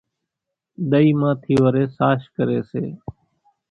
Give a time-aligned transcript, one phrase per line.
[0.89, 2.83] ۮئِي مان ٿِي وريَ ساش ڪريَ سي۔